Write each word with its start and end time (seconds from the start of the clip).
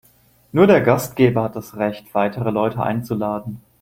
Nur 0.51 0.65
der 0.65 0.81
Gastgeber 0.81 1.43
hat 1.43 1.55
das 1.55 1.77
Recht, 1.77 2.15
weitere 2.15 2.49
Leute 2.49 2.81
einzuladen. 2.81 3.61